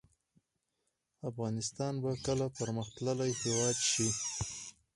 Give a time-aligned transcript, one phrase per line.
[1.29, 4.07] افغانستان به کله پرمختللی هیواد شي؟